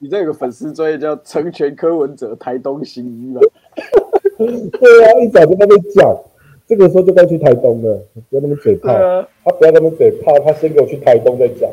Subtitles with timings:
[0.00, 3.40] 你这有个粉丝专业叫成全柯文哲台东行医吧？
[4.38, 6.16] 对啊，一早就在那边讲，
[6.68, 8.00] 这个时候就该去台东了，
[8.30, 8.92] 不要那么嘴炮。
[8.92, 11.68] 啊，他不要那么嘴炮，他先给我去台东再讲，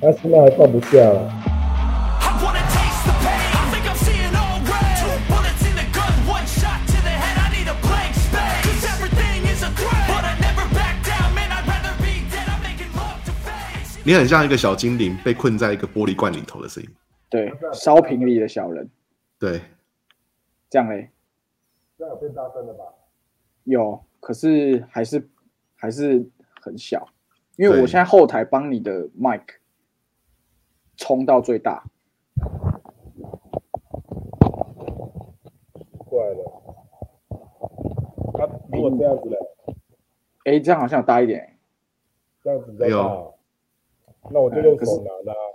[0.00, 0.98] 他现在还放不下。
[0.98, 3.46] I wanna taste the pain.
[3.54, 4.98] I think I'm seeing all red.
[4.98, 7.38] Two bullets in the gun, one shot to the head.
[7.38, 8.66] I need a blank space.
[8.66, 10.02] Cause everything is a threat.
[10.10, 11.54] But I never back down, man.
[11.54, 12.42] I'd rather be dead.
[12.50, 14.02] I'm making love to face.
[14.02, 16.90] 你很像一个小精灵被困在一个玻璃罐里头的声音。
[17.30, 18.88] 对，烧瓶里的小人，
[19.38, 19.60] 对，
[20.70, 21.10] 这样嘞。
[21.98, 22.84] 这样有变大声了吧？
[23.64, 25.28] 有，可是还是
[25.74, 26.24] 还是
[26.60, 27.06] 很小，
[27.56, 29.42] 因为我现在后台帮你的 mic
[30.96, 31.84] 冲到最大，
[36.06, 36.62] 怪了。
[38.34, 39.36] 他如果这样子嘞，
[40.44, 41.40] 哎，这样好像有大一点。
[41.40, 41.58] 欸，
[42.42, 42.86] 这样子比较大。
[42.86, 43.34] 哎呦哦，
[44.30, 45.47] 那我就用手拿的啊。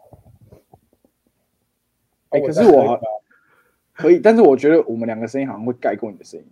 [2.34, 3.00] 哎，啊可是我好
[3.94, 6.46] 可以，但是我觉得我们两个声音好像会盖过你的声音。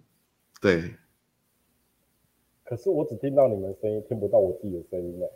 [0.62, 0.94] 对，
[2.64, 5.32] 可是我只听到你们声音，听不到我自己的声音了。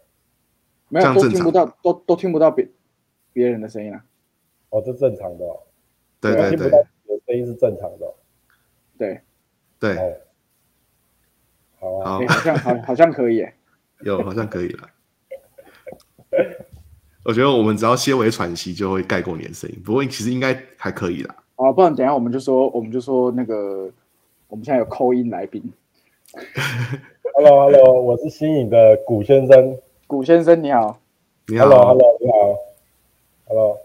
[0.88, 2.70] 没有，都听不到，都都听不到别
[3.34, 4.06] 别人的声音啊。
[4.70, 5.60] 哦，这正常的哦。
[6.22, 8.14] 对对对听不到我的声音是正常的哦。
[8.98, 9.22] 对，
[9.80, 10.18] 对，哦，
[11.80, 12.06] 好啊。
[12.06, 13.54] 好哎，，好像好好像可以，耶，
[14.02, 14.90] 有好像可以了。
[17.26, 21.36] 我觉得我们只要些微喘息就会盖过你的声音，不过其实应该还可以啦。
[21.56, 23.90] 啊，不然等一下我们就说，我们就说那个，
[24.48, 25.64] 我们现在有扣音来宾，
[27.34, 29.76] Hello Hello，我是新颖的古先生。
[30.06, 31.00] 古先生你好，
[31.48, 32.36] 你好 Hello Hello，你好。
[33.48, 33.78] Hello，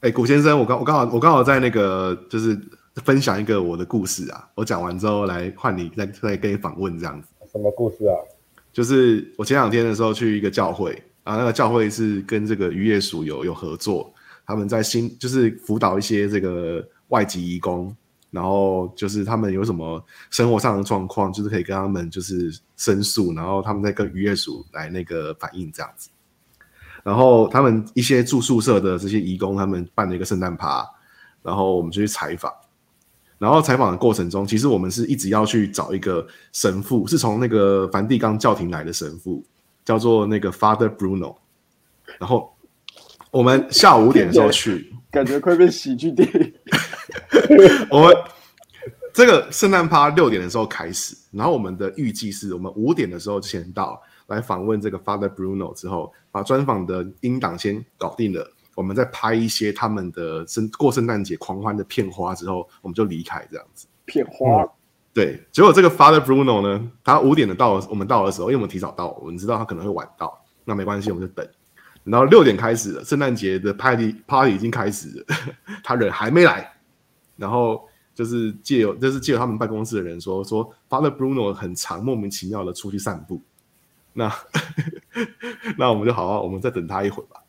[0.00, 2.58] 哎，古先生，我刚我刚好我刚好在那个就是
[2.96, 7.28] 分享一个我的故事啊，我讲完之后来换你再再跟你访问这样子。
[7.52, 8.18] 什么故事啊？
[8.72, 14.10] 就是我前两天的时候去一个教会啊，那个教会是跟这个渔业署有有合作，
[14.46, 17.94] 他们在新就是辅导一些这个外籍移工，
[18.30, 26.08] 然后就是他们有什么生活上的状况，就是可以跟他们就是申诉，然后他们再跟渔业署来那个反映这样子。
[27.04, 30.82] 然后他们一些住宿舍的这些移工，他们办了一个圣诞趴，
[31.42, 32.50] 然后我们就去采访。
[33.36, 39.44] 然后采访的过程中，其实我们是一直要去找一个神父，是从那个梵蒂冈教廷来的神父，
[39.88, 41.34] 叫做那个 Father Bruno。
[42.18, 42.54] 然后
[43.30, 46.54] 我们下午五点的时候去，感觉快变喜剧电影。
[47.90, 48.14] 我们
[49.14, 63.86] 这个圣诞趴六点的时候开始，然后我们的预计是我们五点的时候先到来访问这个 Father Bruno 之后，把专访的音档先搞定了，我们再拍一些他们的圣过圣诞节狂欢的片花之后，我们就离开这样子。
[64.04, 64.68] 片花，
[65.12, 71.46] 对，结果这个 Father Bruno 呢，他五点的到，我们到的时候，因为我们提早到，我们知道他可能会晚到，那没关系，我们就等。
[72.04, 75.36] 然后六点开始了，圣诞节的 party party 已经开始了，
[75.82, 76.72] 他人还没来，
[77.36, 83.42] 然后就是借由就是借由他们办公室的人说说 Father Bruno 很长莫名其妙的出去散步，
[84.12, 84.32] 那
[85.76, 87.42] 那我们就好好，我们再等他一会吧。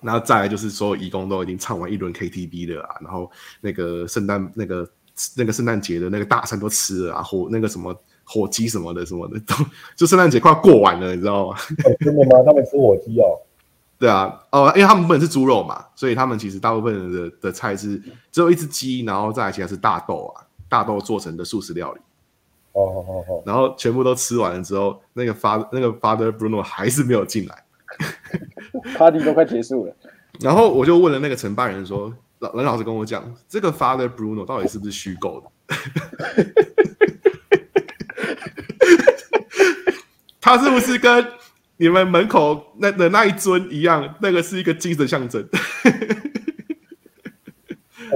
[0.00, 4.88] 然后再来就是所有义工都已经唱完一轮 KTV 了啊，然后那个圣诞那个
[5.36, 9.54] 那个圣诞节的那个大餐都吃了啊，火那个什么火鸡什么的什么的，都
[9.96, 11.56] 就圣诞节快要过完了，你知道吗？
[11.84, 12.42] 哦真的吗？
[12.44, 13.38] 他们吃火鸡哦。
[13.98, 22.00] 对啊，哦，因为他们不能是猪肉嘛，所以他们其实大部分人的的菜是只有一只鸡，然后再来其他是大豆啊，大豆做成的素食料理，
[22.74, 23.42] 哦哦哦哦。
[23.44, 27.64] 然后全部都吃完了之后，那个发那个 Father Bruno 还是没有进来，
[28.96, 29.92] party 都快结束了。
[30.38, 35.50] 然后我就问了那个承办人说，老任老师跟我讲，这个 Father Bruno 到底是不是虚构的？
[40.40, 41.26] 他是不是跟
[41.76, 44.14] 你们门口那的那一尊一样？
[44.20, 45.46] 那个是一个精神象征。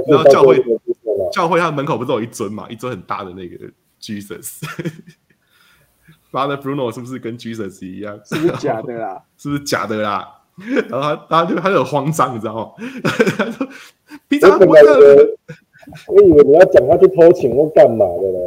[0.08, 0.64] 然后教会
[1.32, 4.60] 教会他门口不是有一尊嘛，一尊很大的那个 Jesus。
[6.32, 8.18] Father Bruno 是不是跟 Jesus 一样？
[8.24, 9.22] 是不是假的啦？
[9.36, 10.41] 是不是假的啦？
[10.88, 12.72] 然后他他就他就很慌张，你知道吗？
[13.36, 13.66] 他说
[14.28, 15.36] 平常我本不会这样来以为，
[16.08, 18.38] 我以为你要讲他去偷情或干嘛的呢。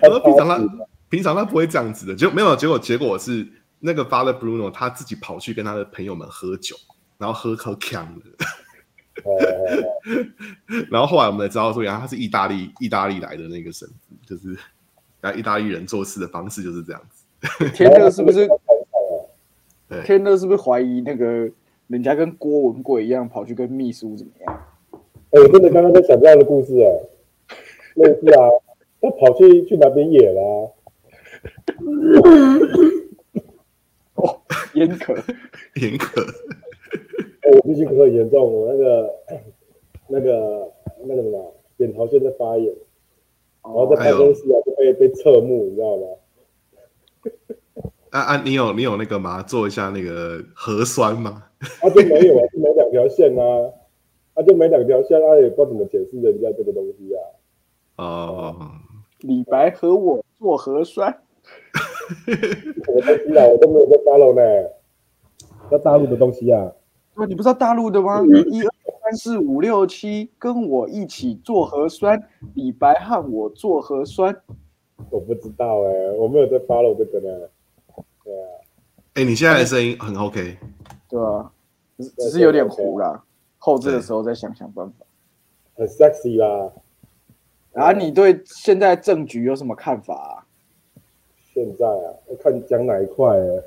[0.00, 3.46] 他说平常他他平常他不会这样子的，结果没有，结果结果是
[3.80, 6.76] 那个 Father Bruno 他自己跑去跟他的朋友们喝酒，
[7.18, 8.46] 然后喝喝呛的，
[9.24, 10.26] 哦哦哦
[10.90, 14.56] 然后后来我们才知道说，原来他是意大利意大利来的那个神父，就是
[15.22, 17.24] 来意大利人做事的方式就是这样子。
[17.70, 18.46] 天乐是不是？
[19.90, 21.50] 对天乐是不是怀疑那个
[21.88, 24.66] 人家跟郭文贵一样跑去跟秘书怎么样？
[25.30, 26.90] 哎，我真的刚刚在想这样的故事哎，
[27.96, 28.48] 类似啊，
[29.00, 30.42] 他跑去去哪边野啦、
[34.14, 34.40] 哦，
[34.74, 35.14] 烟咳，
[35.82, 36.22] 严格，
[37.42, 39.14] 哎我最近咳很严重，我那个
[40.08, 40.72] 那个
[41.04, 42.66] 那个什么扁桃腺在发炎，
[43.64, 46.06] 然后哦在办公室啊就被被侧目，你知道吗？
[48.10, 49.40] 啊啊，你有你有那个吗？
[49.42, 51.44] 做一下那个核酸吗？
[51.80, 53.70] 他、就没有啊，就没两条线啊，
[54.34, 57.20] 他、就没两条线，啊、也不知道怎么解释人家这个东西啊。
[57.96, 58.56] 哦，
[59.20, 61.22] 李白和我做核酸，
[62.26, 64.70] 什么东西啊，我都没有在 follow 呢，
[65.70, 66.72] 那大陆的东西啊，
[67.14, 68.24] 对，你不知道大陆的吗？
[68.50, 68.70] 一二
[69.02, 72.20] 三四五六七，跟我一起做核酸。
[72.54, 74.34] 李白和我做核酸，
[75.10, 77.46] 我不知道哎、我没有在 follow 这个呢。
[78.30, 78.46] 对啊，
[79.14, 80.56] 哎，你现在的声音很 OK，
[81.08, 81.50] 对啊？
[81.98, 83.24] 只是只是有点糊啦，
[83.58, 85.04] 后置的时候再想想办法。
[85.74, 86.70] 很 sexy 啦。
[87.72, 90.46] 啊，你对现在政局有什么看法啊？
[91.52, 93.62] 现在啊，要看讲哪一块哎、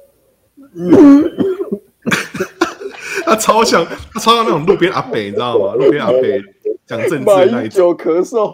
[3.25, 5.73] 他超像他超像那种路边阿北，你知道吗？
[5.75, 6.41] 路边阿北
[6.85, 8.51] 讲政治的那一种，英九咳嗽，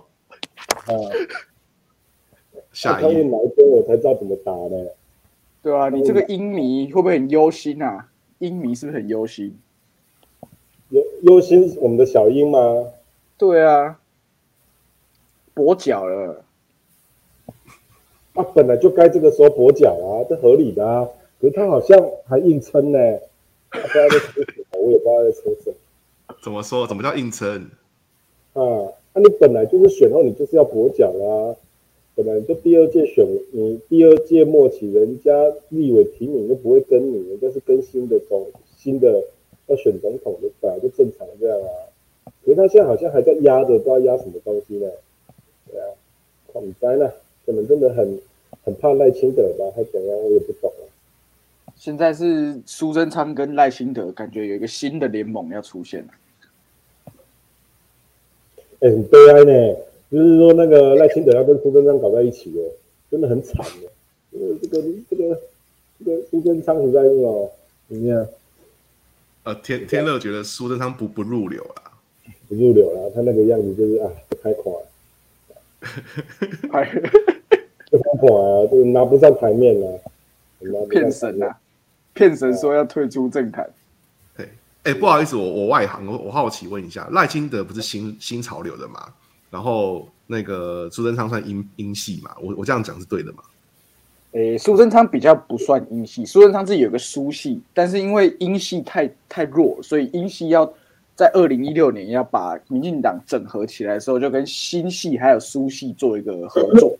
[0.87, 0.91] 啊，
[2.73, 4.75] 下一页看问哪一边我才知道怎么打呢。
[5.69, 8.07] 对啊，你这个英迷会不会很忧心啊？
[8.39, 9.55] 英迷是不是很忧心？
[10.89, 12.87] 忧忧心我们的小英吗？
[13.37, 13.99] 对啊，
[15.53, 16.43] 跛脚了。
[18.33, 21.07] 啊、本来就该这个时候跛脚啊，这合理的啊。
[21.39, 21.95] 可是他好像
[22.27, 22.97] 还硬撑呢，
[23.69, 26.87] 他不知道在撑什么，我也不知道在撑什么怎么说？
[26.87, 27.69] 怎么叫硬撑？
[28.53, 28.89] 啊。
[29.13, 31.55] 那、你本来就是选后，你就是要跛脚啦、
[32.21, 35.31] 本来就第二届选你第二届末期，人家
[35.69, 38.45] 立委提名都不会跟你，人家是跟新的总
[38.75, 39.23] 新的
[39.67, 41.71] 要选总统的，本来就正常这样啊。
[42.43, 44.91] 可是他现在好像还在压着，不知道压什么东西呢。
[45.71, 45.85] 对啊，
[46.51, 47.09] 看你呆呢，
[47.45, 48.19] 可能真的很
[48.65, 50.91] 很怕赖清德吧，他怎样，我也不懂啊。
[51.77, 56.09] 现在是苏贞昌跟赖清德，感觉有一个新的联盟要出现了。
[58.81, 59.77] 哎、很悲哀呢。
[60.11, 62.61] 就是说，那个赖清德要跟苏贞昌搞在一起哦，
[63.11, 63.89] 真的很惨的。
[64.31, 65.41] 这个这个这个
[65.99, 67.49] 这个苏贞昌实在是哦，
[67.87, 68.27] 怎么样
[69.43, 71.91] 呃，天天乐觉得苏贞昌不不入流啦。
[72.47, 73.11] 不入流了？
[73.13, 74.11] 他那个样子就是啊，
[74.41, 74.87] 太垮了，
[76.71, 76.85] 还
[77.91, 79.99] 就太垮啊，就拿不上台面了，
[80.59, 81.57] 拿不上台面骗神啊！
[82.13, 83.69] 骗神说要退出政坛，
[84.35, 84.49] 对，
[84.83, 89.13] 哎，不好意思，我我外行，我我好奇问一下，赖清德不是新新潮流的嘛？
[89.49, 92.31] 然后那个苏贞昌算英英系嘛？
[92.41, 93.39] 我我这样讲是对的嘛？
[94.33, 100.71] 诶，苏贞昌比较不算英系，苏贞昌自己有个苏系，但是因为英系太太弱，所以英系要
[101.15, 106.95] 在二零一六年要把民进党整合起来的时候，就跟新系还有苏系做一个合作。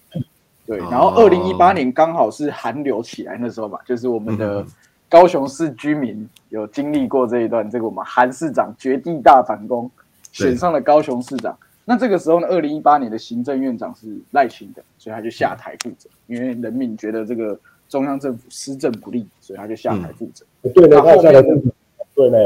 [0.66, 4.66] 对，然后哦二零一八年刚好是韩流起来那时候嘛，就是我们的
[5.08, 9.90] 高雄市居民有经历过这一段，这个我们韩市长绝地大反攻，
[10.36, 11.56] 对选上了高雄市长。
[11.90, 20.46] 那这个时候呢，二零一八年的行政院长是赖清德，所以他就下台负责，因为人民觉得这个中央政府施政不力，所以他就下台负责。
[20.72, 21.72] 对呢，那他下台负责
[22.14, 22.38] 对呢，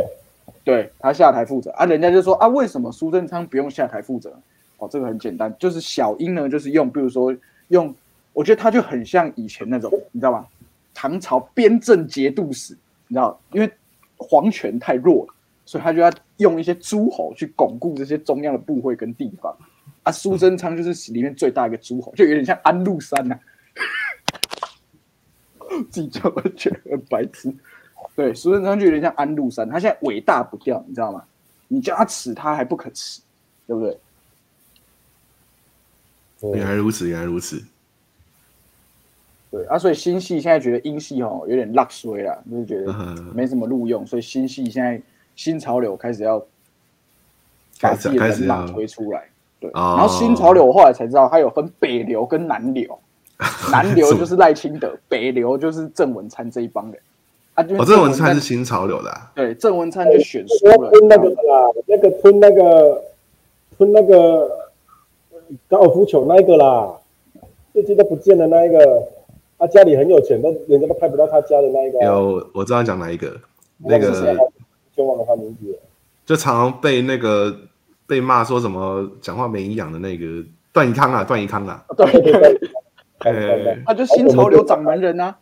[0.63, 4.33] 对他下台负责啊，人家就说啊，为什么苏贞昌不用下台负责？
[4.77, 7.35] 哦，这个很简单，就是小英呢，就是用，比如说
[7.67, 7.93] 用，
[8.31, 10.47] 我觉得他就很像以前那种，你知道吗？
[10.93, 12.77] 唐朝边政节度使，
[13.09, 13.69] 你知道，因为
[14.15, 15.33] 皇权太弱了，
[15.65, 19.55] 所以他就要用一些诸侯去巩固这些中央的部会跟地方。
[20.03, 23.39] 啊，苏贞昌就是里面最大一个诸侯，就有点像安禄山呐、
[25.89, 27.53] 自己叫我觉得很白痴。
[28.15, 31.23] 对，苏贞昌就有点像安禄山，他现在尾大不掉，你知道吗？
[31.69, 33.21] 你叫他耻，他还不可耻，
[33.65, 33.97] 对不对？
[36.41, 37.63] 嗯原来如此，原来如此。
[39.49, 45.01] 对啊，所以新系现在觉得英系哦有点落衰了，就是觉得嗯没什么录用，所以新系现在
[45.35, 46.39] 新潮流开始要
[47.81, 49.23] 把开自己的始开始要人马推出来。
[49.59, 49.95] 对，哦。
[49.97, 52.99] 然后新潮流我后来才知道，它有分北流跟南流，
[53.71, 56.99] 南流就是赖清德，北流就是郑文灿这一帮人。
[57.55, 63.03] 啊，就是哦，这文灿是新潮流的、啊，对郑文灿就选输了，那个啦，那个吞那个
[63.77, 64.49] 吞那个
[65.67, 66.91] 高尔夫球那一个啦，
[67.71, 69.07] 最近都不见了那一个，
[69.59, 73.39] 他家里很有钱，都人家都拍不到他家的那一个啊，有我知道讲哪一个，
[73.77, 74.35] 那个
[74.95, 75.79] 就忘了他名字了。
[76.25, 77.55] 就常常被那个
[78.07, 82.31] 被骂说什么讲话没营养的那个段宜康啊，段宜康啊， 对对
[83.21, 85.35] 对他就新潮流掌门人啊。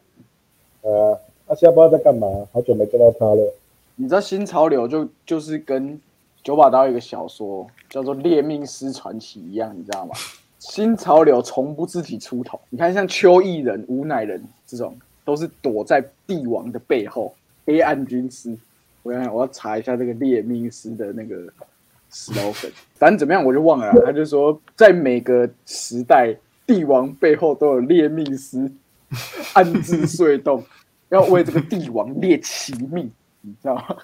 [0.81, 3.53] 呃，他现在不知道在干嘛，好久没见到他了。
[3.95, 5.99] 你知道新潮流就就是跟
[6.43, 10.15] 九把刀有一个小说叫做《猎命师传奇》一样，你知道吗？
[10.57, 17.33] 新潮流从不自己出头，你看像邱毅人、吴乃人这种，都是躲在帝王的背后，
[17.65, 18.57] 黑暗军师。
[19.03, 21.35] 我想我要查一下这个列命师的那个
[22.11, 22.71] slogan。
[22.95, 26.35] 反正怎么样我就忘了啦，他就说在每个时代，
[26.67, 28.71] 帝王背后都有列命师
[29.53, 30.63] 暗自隧洞，
[31.09, 33.09] 要为这个帝王列其命，
[33.41, 33.97] 你知道吗？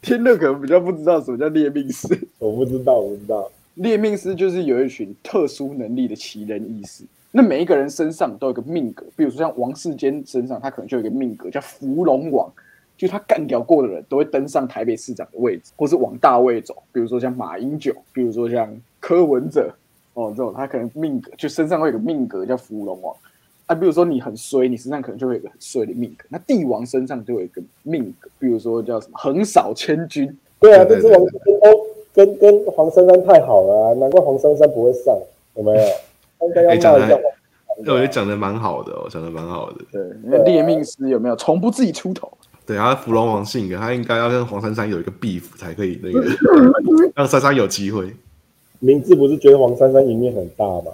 [0.00, 2.06] 天乐可能比较不知道什么叫列命师。
[2.38, 3.50] 我不知道，我不知道。
[3.74, 12.50] 列命师就是有一群特殊能力的奇人异士，那每一个人身上都有一个命格，比如说像王世坚身上，他可能就有一个命格叫伏龙王，
[12.98, 19.72] 就他干掉过的人都会登上台北市长的位置，或是往大位走，比如说像马英九，比如说像柯文哲，
[20.14, 23.14] 哦，这种他可能命格就身上会有个命格叫伏龙王。
[23.66, 26.24] 啊，比如说你很衰，你身上可能就会有一个很衰的命格。
[26.28, 31.78] 那帝王身上就有一个命格，比如说叫什么横扫千军，对啊，这只王哦
[32.12, 35.16] 跟跟黄珊珊太好了啊，难怪黄珊珊不会上，
[35.54, 35.88] 有没有？
[36.40, 39.84] 他应该要哎，讲的骂一下黄我觉得讲的蛮好的哦，讲的蛮好的。
[39.92, 42.28] 对，那猎命师有没有从不自己出头？
[42.68, 46.22] 对，他芙蓉王性格，他应该要跟黄珊珊有一个 beef 才可以那个
[47.16, 48.14] 让珊珊有机会。
[48.78, 50.92] 明智不是觉得黄珊珊赢面很大吗？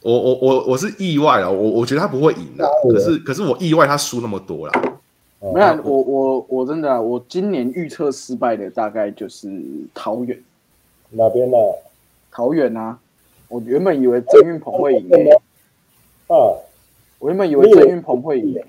[0.00, 4.82] 我我我我是意外啊，我我觉得他不会赢的，可是可是我意外他输那么多啦。
[5.40, 9.50] 哦没有，我我我真的啊、我今年预测失败的大概就是
[9.92, 10.42] 桃园，
[11.10, 11.56] 哪边呢？
[12.32, 12.98] 桃园啊，
[13.48, 15.30] 我原本以为郑运鹏会赢诶、
[16.28, 16.56] 啊，
[17.18, 18.64] 我原本以为郑运鹏会赢诶、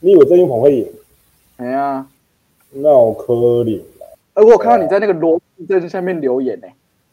[0.00, 0.86] 你以为郑云鹏会赢？
[1.60, 2.06] 哎呀，
[2.72, 4.06] 那我可怜了。
[4.32, 6.66] 哎，我有看到你在那个罗志正下面留言呢、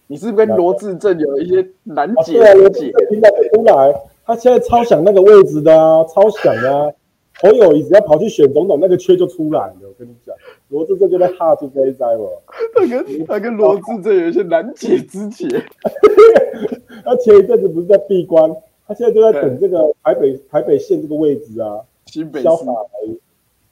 [0.07, 2.89] 你是不是跟罗志正有一些难啊，解对啊，罗的解？
[2.91, 3.93] 志现在出来，
[4.25, 6.89] 他现在超想那个位置的啊，超想啊。
[7.39, 9.75] 侯友谊只要跑去选总统，那个缺就出来了。
[9.83, 10.33] 我跟你讲，
[10.69, 12.25] 罗志正就在哈住这一灾嘛。
[12.73, 15.45] 他跟他跟罗志正有一些难解之解。
[17.05, 18.49] 他前一阵子不是在闭关，
[18.87, 22.41] 他现在就在等这个台北台北县这个位置啊，新北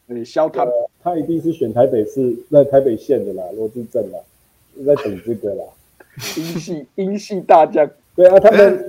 [0.07, 0.15] 洒来。
[0.15, 0.71] 对消他呃
[1.01, 4.19] 他一定是选台北市在台北县的啦，罗志镇啦，
[4.77, 5.63] 就在等这个啦。
[6.37, 8.85] 英系英系大将，对啊，他们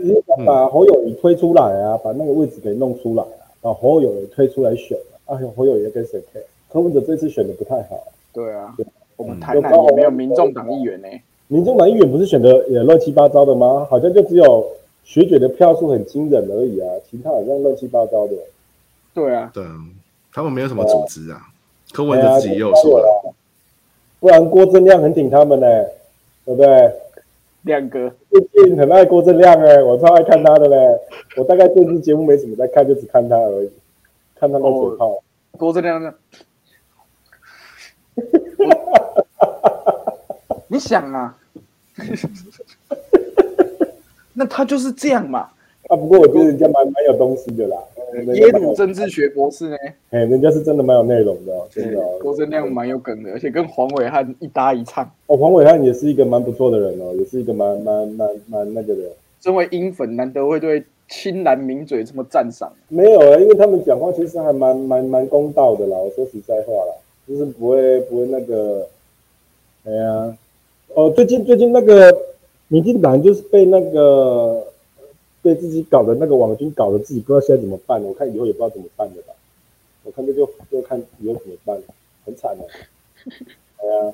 [0.47, 5.35] 把侯友谊推出来啊，把那个位置给弄出来啊，把侯友谊推出来选啊。
[5.35, 6.41] 啊，侯友谊跟谁配？
[6.73, 11.09] 柯文哲这次选的不太好，对啊對，我们台南也没有民众党议员呢、
[11.49, 13.85] 民众党议员不是选的也乱七八糟的吗？
[13.91, 14.65] 好像就只有
[15.03, 18.35] 学姐的票数很惊人而已啊，其他好像乱七八糟的。
[19.13, 19.71] 对啊，对啊，
[20.37, 21.41] 他们没有什么组织啊。
[21.93, 23.33] 柯文哲自己也有说了，啊
[24.21, 25.67] 不然郭正亮很挺他们呢、
[26.45, 26.93] 对不对？
[27.63, 28.13] 亮哥，
[28.53, 30.77] 最近很爱郭正亮哎、我超爱看他的嘞。
[31.39, 33.71] 我大概电视节目没什么在看，就只看他而已，
[34.39, 35.23] 看他那嘴炮。
[35.53, 36.13] 郭正亮呢？
[40.69, 41.39] 你想啊，
[44.35, 45.49] 那他就是这样嘛。
[45.89, 47.79] 啊，不过我觉得人家蛮蛮有东西的啦，
[48.35, 49.77] 耶鲁政治学博士呢，
[50.11, 52.19] 哎，人家是真的蛮有内容的、哦，真的、哦。
[52.21, 55.05] 郭正亮蛮有梗的，而且跟黄伟汉一搭一唱。
[55.27, 59.03] 哦，黄伟汉也是一个蛮不错的人哦，也是一个蛮蛮蛮蛮那个的。
[59.41, 62.73] 身为英粉，难得会对青蓝名嘴这么赞赏。
[62.89, 65.97] 没有啊，因为他们讲话其实还蛮蛮蛮公道的啦。
[65.97, 66.95] 我说实在话啦，
[67.29, 68.87] 就是不会不会那个，
[69.85, 70.37] 哎呀，
[70.95, 72.17] 哦，最近最近那个
[72.69, 74.67] 民进党就是被那个
[75.47, 78.09] 被自己搞的那个网军搞得自己不知道现在怎么办了。
[78.09, 79.33] 我看以后也不知道怎么办了吧。
[80.03, 81.83] 我看这就就看以后怎么办了，
[82.25, 82.67] 很惨的。
[83.79, 84.13] 哎呀，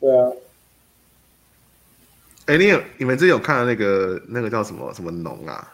[0.00, 0.32] 对啊，
[2.46, 5.72] 哎，你有你们之前有看到那个那个叫什么什么农啊，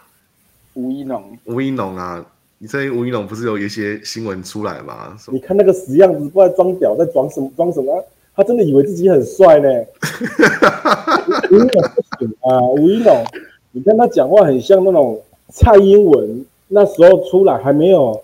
[0.75, 2.25] 吴一农，吴一农啊？
[2.59, 5.16] 你最近吴一农不是有一些新闻出来吗？
[5.32, 8.04] 你看那个死样子，不知道装屌在装什么装什么，
[8.37, 9.68] 他真的以为自己很帅呢。
[11.50, 13.25] 吴一农不行啊，吴一农，
[13.73, 18.21] 你看他讲话很像那种蔡英文那时候出来还没有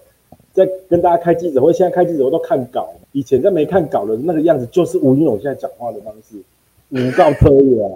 [0.53, 6.37] 在跟大家开记者会，现在开记者会都看稿，以前在没看稿的那个样子，就是吴英勇现在讲话的方式，
[6.91, 7.91] 无告特野啊，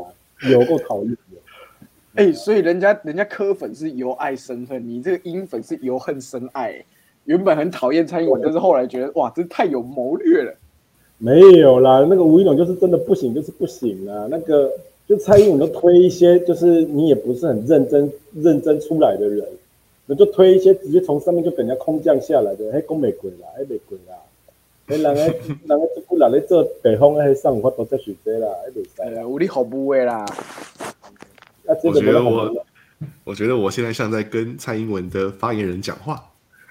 [0.51, 1.17] 有够讨厌的。
[2.17, 6.85] 哎、所以人家人家柯粉是由爱生恨，你这个英粉是由恨生爱、
[7.25, 10.53] 原本很讨厌蔡英文，但是后来觉得哇，这太有谋略了。
[11.19, 14.27] 没有啦，那个吴一龙就是真的不行，就是不行啦。
[14.29, 14.71] 那个
[15.11, 19.45] 就蔡英文都推一些，就是你也不是很认真认真出来的人，
[20.07, 24.15] 那就推一些直接从上面就给人家空降下来的，嘿，讲玫瑰啦，嘿，玫瑰啦，
[24.87, 29.23] 嘿，人家人家这不人咧做北方的，嘿，上有法度再选择啦，嘿，袂使啦。
[29.23, 30.25] 呃，无力好不为啦，
[31.83, 32.65] 我个觉得我
[33.25, 36.15] 我觉得我现在像在跟蔡英文的发言人讲话。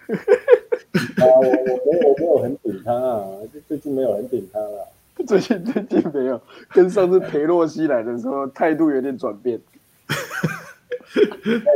[0.07, 4.85] 啊，我我没有我没有很顶他啊，就最近没有很顶他啦。
[5.27, 9.59] 最近最近没有，跟上次裴洛西来的时候态度有点转变。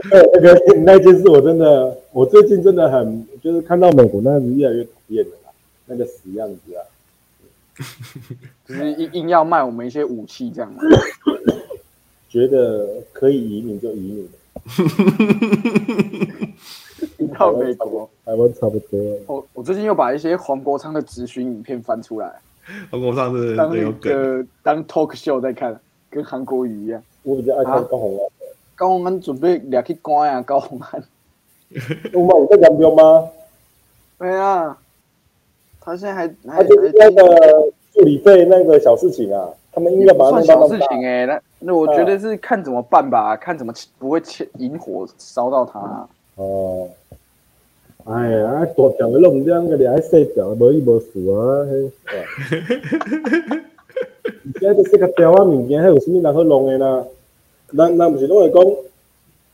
[0.09, 5.51] 对， 那个那件事我真的，我最近真的很，就是看到美国那样子越来越讨厌了啦，
[5.85, 6.81] 那个死样子啊。
[8.67, 10.81] 就是硬硬要卖我们一些武器这样嘛。
[12.29, 14.29] 觉得可以移民就移民，
[17.17, 18.99] 移到美国，台湾差不多。
[19.27, 22.39] 我我最近又把一些黄国昌的咨询影片翻出来，
[22.91, 25.79] 韩国上次当那个当 talk show 在看，
[26.09, 27.01] 跟韩国语一样。
[27.23, 28.25] 我比较爱看高红安。
[28.75, 31.03] 高洪安准备俩去关啊，高洪安。
[32.13, 33.29] 我妈你在讲标吗？
[34.17, 34.77] 对啊，
[35.81, 40.77] 他现在还还他就是那个助理费那个小事情啊，他们应该把它算小事。
[40.79, 44.21] 情哎、那那我觉得是看怎么办吧，看怎么不会
[44.59, 46.09] 引火烧到他、啊。
[46.35, 46.87] 哦，
[48.05, 51.91] 哎呀，啊大条的弄这样个，俩细条的无伊无事啊，嘿。
[54.59, 57.05] 现在就是个条啊物件，还有啥物人好弄的啦？
[57.77, 58.63] 咱咱不是拢会讲，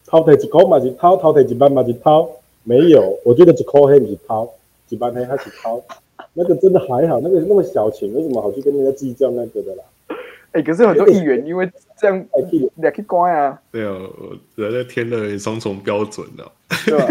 [0.07, 2.29] 偷摕一箍嘛是偷，偷摕一万嘛是偷，
[2.63, 4.51] 没有，我觉得一箍黑不是偷，
[4.89, 5.83] 一万黑还是偷。
[6.33, 9.83] 那个真的还好，那个那么小钱，为什么好去跟人家计较那个的啦？
[10.51, 16.51] 哎、可是很多议员因为这样太气了，俩去关啊，对哦，我人家天的双重标准的、哦，
[16.85, 17.07] 对吧？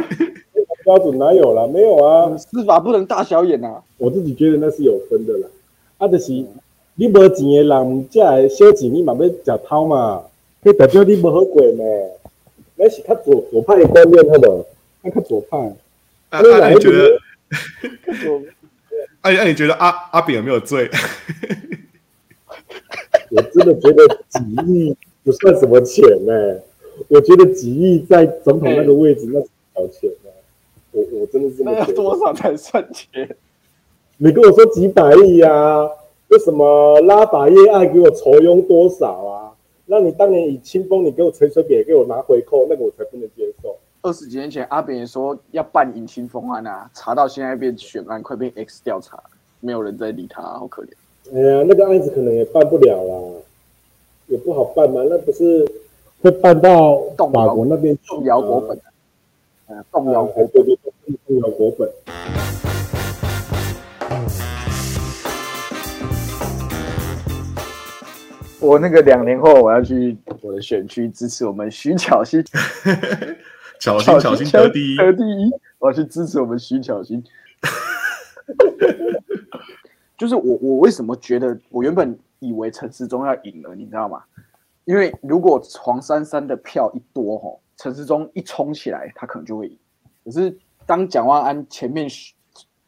[0.89, 1.67] 标准哪有啦？
[1.67, 2.35] 没有啊。
[2.39, 3.83] 司法不能大小眼啊。
[3.99, 5.49] 我自己觉得那是有分的啦。
[5.99, 6.33] 啊，就是
[6.95, 10.23] 你无钱的人，这个小钱你嘛要食偷嘛，
[10.65, 12.11] 迄代表你无好过咩？
[12.77, 14.65] 那是较左左派的观念，好无？
[15.03, 15.59] 那较左派。
[16.31, 17.19] 啊 那你觉得？
[18.31, 18.43] 我
[19.21, 20.89] 哎、那、你觉得阿阿炳有没有罪？
[23.31, 26.33] 我真的觉得几亿不算什么钱呢、
[27.09, 30.28] 我觉得几亿在总统那个位置， 那是小钱啊。
[30.99, 31.85] 我我真的是那要。
[31.93, 33.37] 多少才算钱？
[34.17, 35.89] 你跟我说几百亿啊？
[36.29, 39.53] 为什么拉法叶爱给我酬庸多少啊？
[39.87, 43.75] 那你当年以清风，你给我陈水扁给我拿回扣，那个我才不能接受。
[44.03, 49.19] 二十几年前，阿扁也说要办隐清风案啊，查到现在变选案，快变 X 调查，
[49.61, 50.89] 没有人在理他，好可怜。
[51.35, 53.15] 哎呀，那个案子可能也办不了啦，
[54.27, 55.03] 也不好办嘛。
[55.09, 55.67] 那不是
[56.21, 58.79] 会办到法国那边去动摇国本，
[59.69, 61.87] 呃，动摇啊国对对对，动摇国本。
[68.61, 72.43] 我那个两年后我要去我的选区支持我们徐巧芯，
[73.79, 77.23] 小心小心得第一，得第一，我要去支持我们徐巧芯。
[80.17, 84.23] 就是我我为什么觉得我原本以为陈时中要赢了，你知道吗？
[84.87, 89.79] 因为如果黄珊珊的票一多吼，陈时中一冲起来，他可能就会赢。
[90.25, 92.07] 可是当蒋万安前面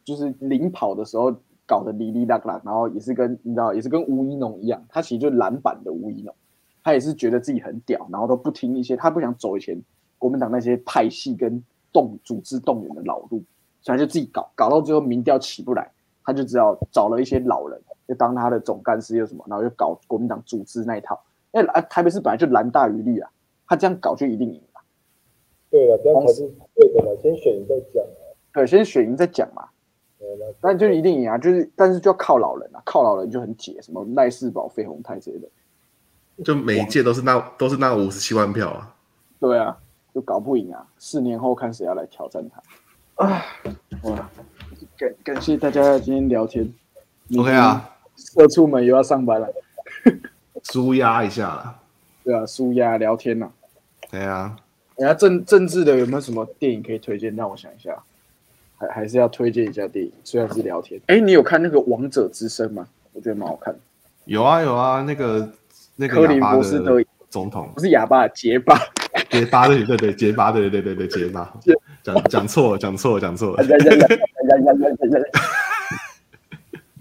[0.04, 6.34] 就是领跑的时候，搞得哩哩啦啦，然后也是跟你知道，也是跟吴一农一样，他其实就是篮板的吴一农，
[6.82, 9.80] 他也是觉得自己很屌，然后都不听一些，他不想走以前
[10.18, 13.44] 国民党那些派系跟动组织动员的老路，
[13.80, 15.88] 所以他就自己搞，搞到最后民调起不来，
[16.24, 21.22] 他就只好找了一些老人，就当他的总干事又什么，然后就搞国民党组织那一套。
[21.52, 23.30] 因为啊，台北市本来就蓝大于绿啊，
[23.68, 24.60] 他这样搞就一定赢。
[25.70, 27.16] 对了，这样才是对的了。
[27.22, 28.20] 先选再讲啊。
[28.52, 29.68] 对，先选赢再讲嘛。
[30.18, 35.48] 对了但就一定赢啊，就是但是就要靠老人啊，靠老人就很解，什么赖世宝、费鸿泰之类的。
[36.44, 38.94] 就每一届都是那都是那五十七万票啊。
[39.38, 39.78] 对啊，
[40.14, 40.86] 就搞不赢啊。
[40.98, 43.24] 四年后看谁要来挑战他。
[43.24, 43.42] 啊，
[44.02, 44.30] 哇，
[44.96, 46.70] 感感谢大家今天聊天。
[47.38, 49.48] OK 啊，社畜们又要上班了。
[50.64, 51.78] 舒压一下啦。
[52.22, 53.50] 对啊，舒压聊天呐、
[54.10, 54.56] 对啊，
[55.00, 57.34] 人家政政治的有没有什么电影可以推荐？
[57.34, 57.96] 让我想一下，
[58.76, 61.00] 还还是要推荐一下电影，虽然是聊天。
[61.06, 62.86] 哎，你有看那个《王者之声》吗？
[63.14, 63.80] 我觉得蛮好看的，
[64.26, 65.50] 有啊有啊，那个
[65.96, 68.78] 那个科林哑巴博士都的总统不是哑巴，结巴。
[69.30, 71.50] 结巴对对对结巴对对对对结巴，
[72.02, 74.16] 讲讲错了讲错了讲错了，呀呀呀呀呀
[74.58, 75.18] 呀呀呀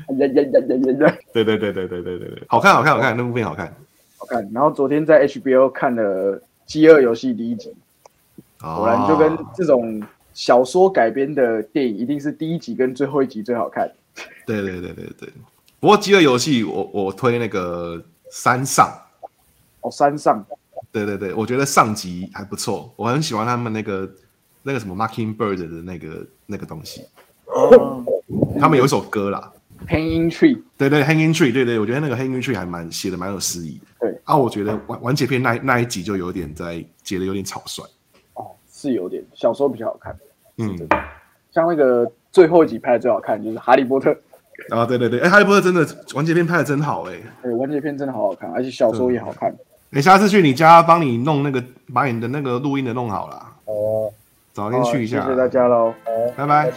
[0.08, 0.16] 呀！
[0.16, 1.18] 呀呀呀呀呀呀！
[1.34, 3.76] 对对对对对对对对，好看好看好看，那部片好看。
[4.18, 4.50] 好看。
[4.54, 7.76] 然后昨天在 HBO 看了《饥饿游戏》第一集，
[8.62, 10.02] 果然就跟哦这种
[10.34, 13.90] 小说改编的电影，一定是第一集跟最后一集最好看。
[14.46, 15.30] 对对对对对。
[15.80, 18.90] 不过饥饿游戏我我推那个山上，
[19.82, 20.46] 哦，山上。
[20.92, 24.10] 对对对，我觉得上集还不错，我很喜欢他们那个
[24.64, 27.04] 那个什么 Mockingbird 的那个那个东西，
[27.46, 28.04] 哦。
[28.60, 29.52] 他们有一首歌啦
[29.88, 33.78] ，，Hanging Tree，对对，Hanging Tree，对对，我觉得那个 Hanging Tree 还蛮写的蛮有诗意。
[33.78, 33.86] 的。
[34.02, 34.22] 对。
[34.24, 37.90] 啊，我觉得完完结篇那那一集就有点在结的有点草率，哦，
[38.80, 40.16] 是有点小时候比较好看
[40.58, 40.88] 嗯。
[41.52, 44.16] 像那个最后一集拍的最好看就是哈利波特。
[44.70, 45.20] 啊对对对。
[45.20, 47.16] 哎哈利波特真的完结篇拍的真好哎。
[47.44, 49.54] 哎完结篇真的好好看而且小说候也好看。
[49.90, 51.62] 你下次去你家帮你弄那个
[51.94, 54.10] 把你的那个录音的弄好了哦。
[54.54, 55.22] 早点去一下。
[55.24, 55.94] 谢谢大家喽
[56.38, 56.72] 拜拜。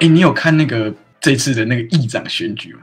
[0.00, 2.80] 哎你有看那个这次的那个议长选举嘛？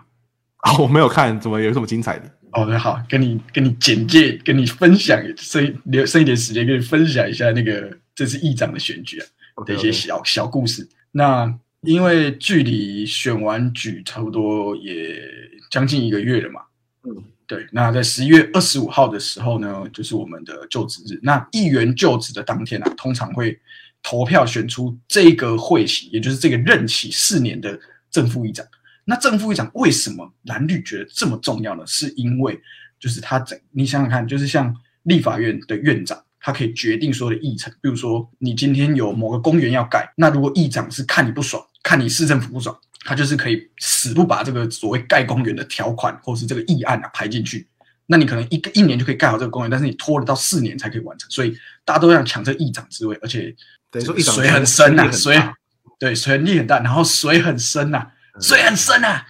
[0.57, 2.31] 啊， 我没有看，怎么有什么精彩的？
[2.53, 9.25] 哦，那好，跟你跟你简介，跟你分享，剩留剩一点时间，跟你分享一下那个这次议长的选举啊
[9.65, 10.87] 的一些小小故事。
[11.11, 15.21] 那因为距离选完举差不多也
[15.69, 16.61] 将近一个月了嘛，
[17.03, 17.67] 嗯，对。
[17.71, 21.19] 那在十一月二十五号的时候呢，就是我们的就职日。
[21.21, 23.59] 那议员就职的当天啊，通常会
[24.01, 27.77] 投票选出这个会期，也就是这个任期四年的
[28.15, 28.65] 正副议长。
[29.03, 31.83] 那正副议长为什么蓝绿觉得这么重要呢？
[31.85, 32.57] 是因为
[32.97, 34.73] 就是他整，你想想看，就是像
[35.03, 37.69] 立法院的院长，他可以决定所有的议程。
[37.81, 47.67] 比如说，你今天有某个公园要盖，那如果议长是看你不爽，看你市政府不爽，他就是可以死不把这个所谓盖公园的条款或是这个议案啊排进去。
[48.07, 53.53] 那你可能一个一年就可以盖好这个公园，但是你拖了到四年才可以完成，所以大家都想抢这个议长之位，而且
[53.91, 55.55] 等于说议长水很深呐、水大
[55.99, 59.21] 对水力很大，然后水很深呐、水很深呐、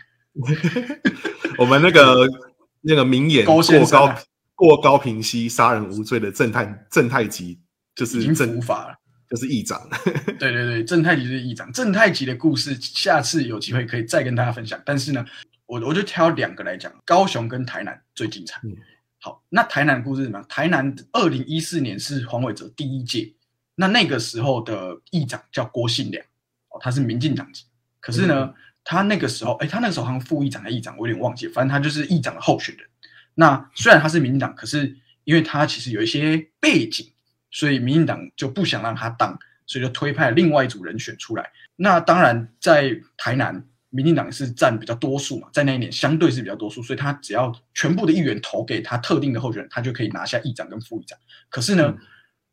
[1.57, 2.27] 我们那个
[2.81, 4.19] 那个名言高过高啊
[4.55, 7.59] 过高平息，杀人无罪的正太正太极
[7.95, 8.95] 就是正伏法了。
[9.27, 9.81] 就是议长。
[10.37, 11.71] 对对对，正太极就是议长。
[11.73, 14.79] 正太极的故事，下次有机会可以再跟大家分享。
[14.85, 15.25] 但是呢，
[15.65, 18.61] 我我就挑两个来讲，高雄跟台南最精彩。
[18.63, 18.75] 嗯
[19.19, 20.47] 好，那台南的故事是什么样？
[20.47, 23.33] 台南二零一四年是黄伟哲第一届，
[23.73, 26.23] 那那个时候的议长叫郭信良，
[26.75, 27.63] 哦，他是民进党籍。
[28.01, 32.85] 可是呢，他那个时候，哎，他那个时候好像副议长还是议长，我有点忘记，反正他就是议长的候选人。
[33.33, 37.11] 那虽然他是民进党，可是因为他其实有一些背景，
[37.49, 41.49] 所以民进党就不想让他当，所以就推派另外一组人选出来。
[41.75, 51.17] 那当然，在台南，民进党是占比较多数嘛，在那一年相对是比较多数，所以他只要全部的议员投给他特定的候选人，他就可以拿下议长跟副议长。
[51.49, 51.95] 可是呢，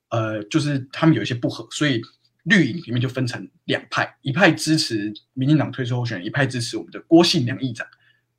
[0.09, 2.01] 呃，就是他们有一些不合，所以
[2.43, 7.87] 绿营里面就分成两派，一派支持民进党推出候选人，一派支持我们的郭信良议长。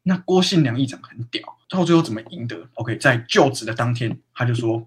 [0.03, 4.85] 那郭信良议长很屌，到最后怎么赢得？OK，在就职的当天，他就说：“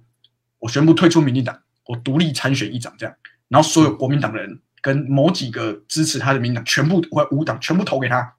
[0.60, 3.16] 我宣布退出民进党，我独立参选议长。”这样，
[3.48, 8.34] 然后所有国民党的人跟某几个支持他的民进党全部或五党全部投给他，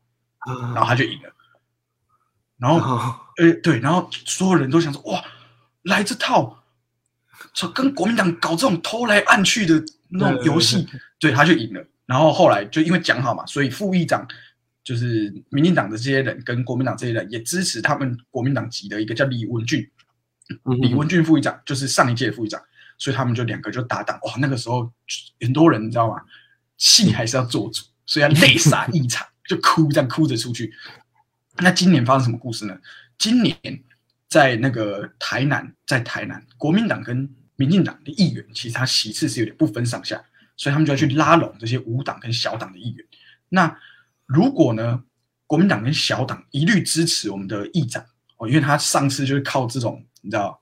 [0.45, 1.33] 然后他就赢了。
[2.57, 5.23] 然后，哦呃，对，然后所有人都想说：“哇，
[5.81, 6.63] 来这套，
[7.53, 10.87] 说跟国民党搞这种偷来暗去的那种游戏，
[11.19, 11.85] 对，他就赢了。
[12.05, 14.27] 然后后来就因为讲好嘛，所以副议长
[14.83, 19.89] 就是民进党的这些人跟国民党这些人也支持他们国民党籍的一个叫李文俊，
[20.63, 22.61] 嗯李文俊副议长就是上一届副议长，
[22.97, 24.17] 所以他们就两个就搭档。
[24.23, 24.91] 哇，那个时候
[25.41, 26.21] 很多人你知道吗？
[26.77, 30.71] 戏还是要做主，所以要泪洒一场，就哭这样哭着出去。
[31.57, 32.77] 那今年发生什么故事呢？
[33.17, 33.57] 今年
[34.29, 40.21] 在那个台南，在台南，国民党跟民进党的议员，其实他席次是有点不分上下，
[40.55, 43.05] 所以他们就要去拉拢这些无党跟小党的议员。
[43.49, 43.77] 那
[44.25, 45.03] 如果呢，
[45.45, 48.03] 国民党跟小党一律支持我们的议长
[48.37, 50.59] 哦，因为他上次就是靠这种你知道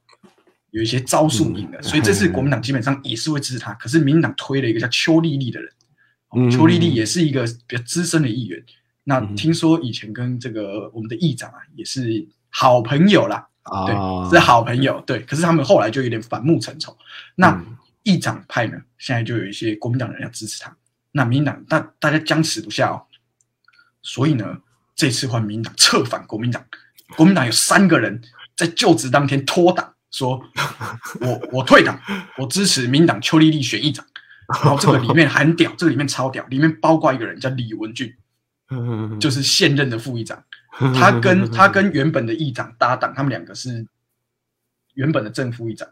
[0.70, 3.74] 有一些招数赢的，所以这次国民党基本上也是会支持他。
[3.74, 8.64] 可是民进党推了一个叫邱丽丽的人，邱丽丽也是一个比较资深的议员。
[9.04, 13.48] 那嗯听说以前跟这个我们的议长啊也是好朋友啦，
[13.86, 15.20] 对，啊，是好朋友，对。
[15.22, 16.96] 可是他们后来就有点反目成仇。
[17.36, 20.76] 那嗯议长派呢，现在就有一些国民党人要支持他，
[21.12, 23.02] 那民进党大大家僵持不下哦，
[24.04, 24.58] 所以呢，
[24.96, 26.64] 这次换民进党策反国民党，
[27.18, 28.22] 国民党有三个人
[28.56, 30.40] 在就职当天脱党，说
[31.20, 32.00] 我我退党，
[32.38, 34.06] 我支持民进党邱丽丽选议长。
[34.48, 38.16] 然后这个里面很屌，这个里面超屌，里面包括一个人叫李文俊，
[38.70, 40.44] 嗯就是现任的副议长。
[40.78, 43.86] 他跟 他跟原本的议长搭档，他们两个是
[44.94, 45.88] 原本的正副议长，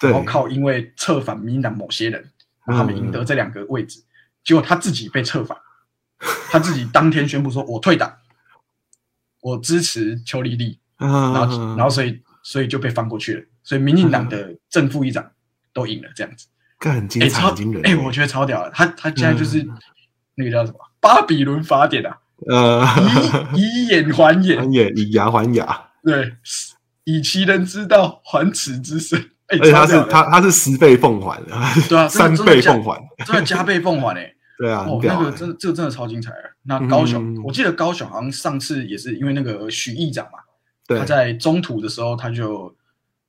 [0.00, 0.10] 对。
[0.10, 2.30] 然后靠因为策反民进党某些人，
[2.66, 4.02] 他们赢得这两个位置，
[4.42, 5.56] 结果他自己被策反，
[6.50, 8.16] 他自己当天宣布说：“我退党，
[9.40, 15.28] 我支持邱丽丽。”然然后然后所以所以就被翻过去了，所以民进党的正副议长
[15.72, 16.46] 都赢了，这样子。
[16.78, 17.82] 哎，干很精彩，超很惊人。
[17.84, 19.66] 哎，我觉得超屌的，他他现在就是
[20.36, 20.78] 那个叫什么？
[21.00, 22.84] 巴比伦法典啊，呃，
[23.54, 26.34] 以以眼还眼，还眼以牙还牙，对，
[27.04, 29.18] 以其人之道还此之身。
[29.46, 31.52] 哎，而且他是他他是十倍奉还的，
[31.88, 34.34] 对啊， 三倍奉还，真的加倍奉还诶。
[34.56, 36.38] 对啊，那个欸真的这个真的超精彩的。
[36.62, 40.38] 那高雄，嗯我记得高雄好像上次也是因为那个许议长嘛，
[40.96, 42.74] 他在中途的时候他就，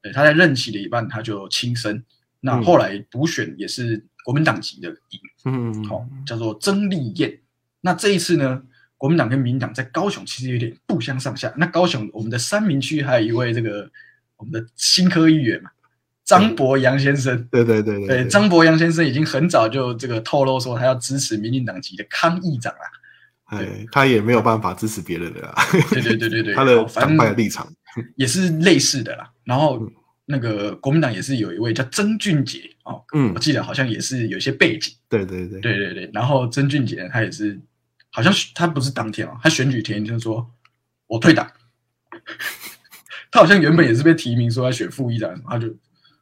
[0.04, 2.04] 呃，他在任期的一半他就轻生。
[2.42, 7.40] 那嗯后来补选也是国民党籍的赢，嗯，好、叫做曾丽燕。
[7.82, 8.62] 那这一次呢，
[9.06, 11.54] 国民党跟民进党在高雄其实有点不相上下。
[11.58, 13.88] 那高雄我们的三明区还有一位这个
[14.36, 15.70] 我们的新科议员嘛，
[16.24, 17.48] 张博洋先生。
[17.52, 22.80] 对对对对，张博洋先生已经很早就这个透露说他要支持民进党籍的康议长啦。
[23.46, 25.54] 哎，他也没有办法支持别人的啦，
[25.92, 27.72] 对对对对 对，他的反党派立场。
[28.16, 29.30] 也是类似的啦。
[29.44, 29.92] 然后嗯
[30.26, 34.92] 那个国民党也是有一位叫曾俊杰哦，嗯我记得好像也是有一些背景。
[35.08, 37.60] 对对对，对对对，然后曾俊杰他也是，
[38.16, 40.50] 好像是他不是当天哦，他选举前就说
[41.06, 41.46] 我退党。
[43.30, 45.68] 他好像原本也是被提名说要选副议长，他就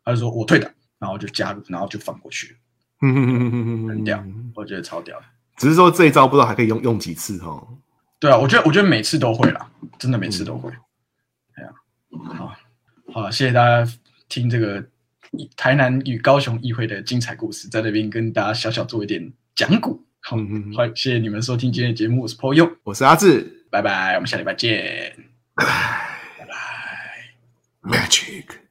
[0.03, 2.59] 他就说我退党，然后就加入，然后就放过去了，
[3.03, 4.25] 嗯很屌，
[4.55, 5.21] 我觉得超屌。
[5.57, 7.77] 只是说这一招不知道还可以用用几次哦。
[8.19, 10.71] 对啊，我觉得我觉得每次都会啦，真的每次都会。
[11.53, 11.69] 哎呀、
[12.35, 12.55] 好，
[13.13, 13.87] 好了，谢谢大家
[14.27, 14.83] 听这个
[15.55, 20.03] 台南与高雄议会的精彩故事，在那边跟大家小小做一点讲古。
[20.25, 23.65] 好，嗯好，谢谢你们收听今天的节目，我是 Po 佑，我是阿志。
[23.69, 25.13] 拜拜，我们下礼拜见。
[25.53, 25.65] 拜
[26.47, 26.55] 拜
[27.81, 28.62] ，Magic。